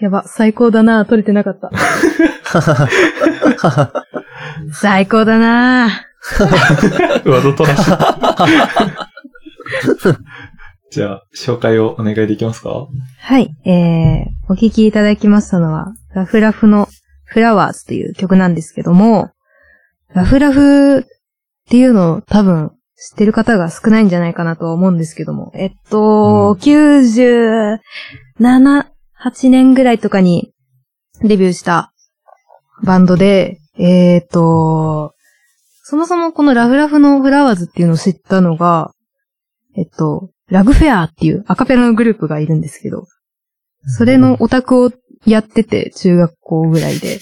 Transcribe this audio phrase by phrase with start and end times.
[0.00, 1.70] やば、最高だな撮れてなかった。
[4.72, 5.88] 最高だな
[7.26, 7.92] わざとらしい。
[10.90, 12.88] じゃあ、紹介をお願いできますか？
[13.20, 16.88] はい、えー、お聴きいただきましたのは、ラフラフの
[17.24, 19.30] フラワーズという曲なんですけども、
[20.12, 21.02] ラフラフっ
[21.70, 27.78] ていうのを多分知ってる方が少ないんじゃないかなとは思うんですけども、えっと、うん97、
[29.22, 30.52] 8年ぐらいとかに
[31.22, 31.92] デビューした
[32.82, 35.14] バンドで、えっと、
[35.84, 38.92] そもそもこのラフラフのフラワーズっていうのを知ったのが、
[39.76, 43.06] えっと、ラグフェアっていうアカペラのグループがいるんですけど、
[43.86, 44.90] それのオタクを
[45.26, 47.20] やってて、中学校ぐらいで。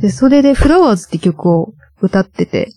[0.00, 2.72] で、それでフラワーズって曲を歌ってて、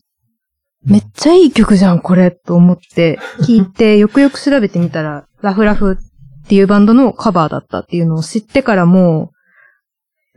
[0.83, 5.97] めっちゃいい曲じゃん、これ、と思って、聞いて、よくよく調べてみたら、ラフラフ
[6.45, 9.31] っていうバンドのカバーだったっていうのを知ってからも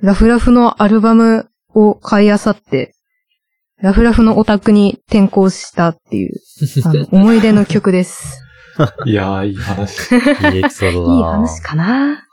[0.00, 2.94] う、ラフラフのアルバムを買い漁って、
[3.82, 6.32] ラフラフのオタクに転校したっていう、
[6.84, 8.40] あの、思い出の曲です。
[9.04, 10.14] いやー、いい話。
[10.14, 10.16] い
[10.56, 12.24] いエピソードだいいな話かな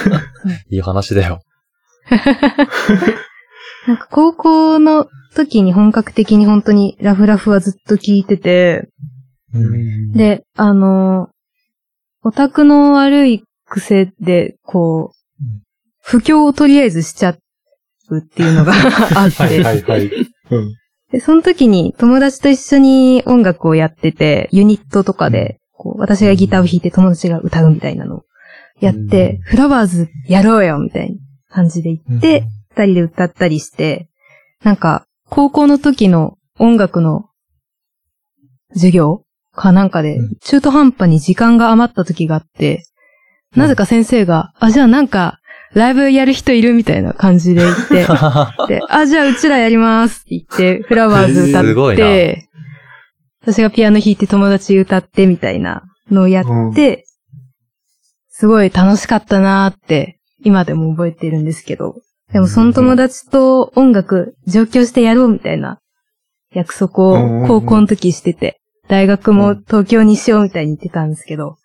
[0.68, 1.40] いい話だよ。
[3.88, 8.90] なんか高校の時に本格的に本当にラフラフはずっと聞いてて、
[10.12, 11.30] で、あの、
[12.26, 15.44] オタクの悪い癖で、こう、
[16.02, 17.36] 不況をとりあえずしちゃ
[18.08, 18.72] うっていうのが
[19.14, 20.10] あっはいて、はいはい。
[20.50, 20.74] うん。
[21.12, 28.22] で、その時に友達と一緒に音楽をやってて、ユニットとかで、こう、私がギターを弾いて友達が歌うみたいなのを
[28.80, 31.16] やって、フラワーズやろうよみたいな
[31.48, 34.08] 感じで言って、二人で歌ったりして、
[34.64, 37.26] なんか、高校の時の音楽の
[38.72, 39.22] 授業
[39.56, 42.84] かなんかでうん、中途半端に時間が余った時があって、
[43.54, 43.62] うん。
[43.62, 45.40] なぜか先生が、あ、じゃあなんか、
[45.74, 48.06] ライブやる人いるみたいな感じで言って、
[48.68, 52.48] で、あ、じゃあうちらやりますって言って、フラワーズ歌って、
[53.42, 57.04] 私がピアノ弾いて友達歌ってみたいなのをやって、
[58.28, 61.96] すごい楽しかったなーって、今でも覚えてるんですけど、
[62.32, 65.78] でもその友達と音楽上京してやろうみたいな
[66.52, 71.58] 約束を高校の時してて、大学も東京にしようみたいに言ってたんですけど、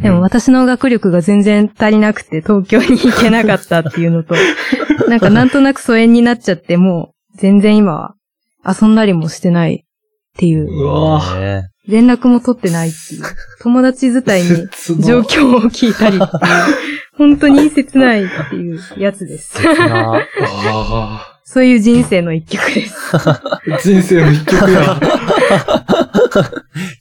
[0.00, 4.34] でも私の学力が全然足りなくて東京に行けなかったっていうのと、
[5.08, 8.14] なんかなんとなく疎遠になっちゃって、もう全然今は
[8.64, 9.84] 遊んだりもしてない
[10.38, 11.20] っていう、うわ
[11.88, 13.24] 連絡も取ってないっていう、
[13.60, 14.48] 友達伝いに
[15.02, 16.28] 状況を聞いたりっていう、
[17.18, 19.58] 本当に切ないっていうやつです。
[21.42, 22.94] そういう人生の一曲です。
[23.16, 23.60] あ。
[23.82, 25.00] 人生の一曲や。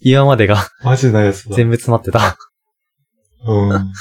[0.01, 1.55] 今までがマジなやつだ。
[1.55, 2.37] 全部詰まってた。
[3.45, 3.73] うん。
[3.73, 3.91] あ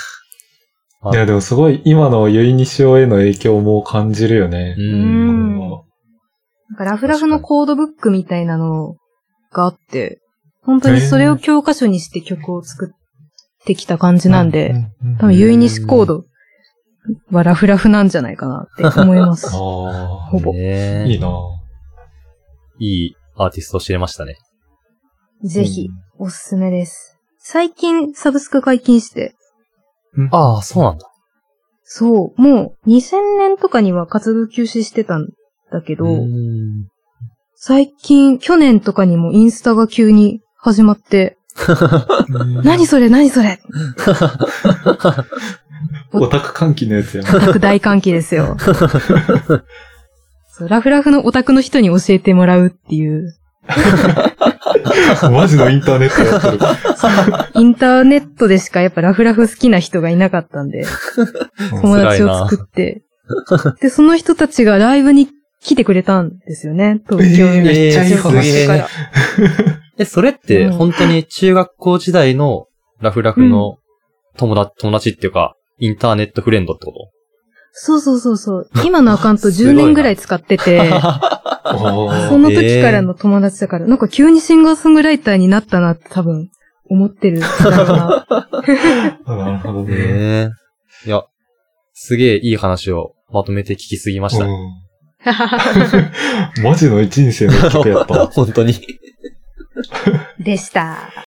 [1.13, 4.81] いや、でもすごい今のユイニシオへの影響も感じるよねう。。
[4.81, 5.59] うん
[6.69, 8.97] なんかラフラフのコードブックみたいなの
[9.57, 10.21] があって、
[10.61, 16.25] 本当にそれを教科書にして曲を作ってきた感じなんで、うん多分ユイニシコード
[17.31, 19.47] はラフラフなんじゃないかなって思います。
[19.47, 20.53] あほぼ。
[20.53, 21.29] いいな。
[22.79, 24.37] いいアーティストを知れましたね。
[25.43, 27.19] ぜひ、おすすめです。
[27.39, 29.35] 最近サブスク解禁して、
[30.33, 31.09] ああ、そうなんだ。
[31.85, 35.29] そう、もう2000年とかには活動休止してたん
[35.71, 36.89] だけど、うん
[37.59, 41.39] 最近、去年とかにもインスタが急に始まって、
[42.63, 43.59] 何それ何それ
[46.13, 48.59] オタク歓喜のやつやオタク大歓喜ですよ。
[50.69, 53.35] ラフラフのオタクの人に教えてもらうっていう、
[55.23, 55.31] な。
[55.31, 56.59] マジのインターネットやってる。
[57.55, 60.85] インターネットでしかやっぱラフラフ好きな人がいなかったんで、
[61.81, 63.03] 友達を作って。
[63.81, 65.29] で、その人たちがライブに
[65.63, 67.57] 来てくれたんですよね、東京に。
[67.59, 68.83] えーめっちゃいい
[69.99, 72.67] え、それってうん本当に中学校時代の
[73.01, 73.79] ラフラフの
[74.37, 77.11] 友達、友達っていうか、インターネットフレンドってこと？
[77.79, 78.71] そうそうそうそう。
[78.85, 81.43] 今のアカウント10すごいな年ぐらい使ってて、あ
[82.29, 86.49] その時からの友達だから、なんか急にシンガーソングライターになったなって多分
[86.89, 87.47] 思ってるな。
[87.49, 88.27] あ、
[89.27, 89.95] なるほどね。
[89.97, 90.51] え
[91.05, 91.25] えいや、
[91.93, 94.45] すげえいい話をまとめて聞きすぎました。
[94.45, 94.86] うん
[96.63, 98.27] マジの人生の一曲やったわ。
[98.35, 98.75] 本当に。
[100.39, 101.11] でした。